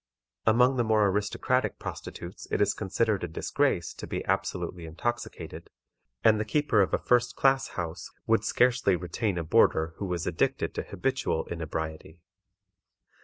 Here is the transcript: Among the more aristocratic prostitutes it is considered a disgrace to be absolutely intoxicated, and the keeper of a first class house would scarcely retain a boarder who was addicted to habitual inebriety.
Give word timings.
Among 0.47 0.77
the 0.77 0.83
more 0.83 1.07
aristocratic 1.07 1.77
prostitutes 1.77 2.47
it 2.49 2.59
is 2.59 2.73
considered 2.73 3.23
a 3.23 3.27
disgrace 3.27 3.93
to 3.93 4.07
be 4.07 4.25
absolutely 4.25 4.87
intoxicated, 4.87 5.69
and 6.23 6.39
the 6.39 6.43
keeper 6.43 6.81
of 6.81 6.91
a 6.91 6.97
first 6.97 7.35
class 7.35 7.67
house 7.77 8.09
would 8.25 8.43
scarcely 8.43 8.95
retain 8.95 9.37
a 9.37 9.43
boarder 9.43 9.93
who 9.97 10.07
was 10.07 10.25
addicted 10.25 10.73
to 10.73 10.81
habitual 10.81 11.45
inebriety. 11.51 12.19